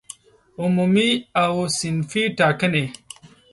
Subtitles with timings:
[0.61, 1.09] عمومي
[1.43, 2.85] او صنفي ټاکنې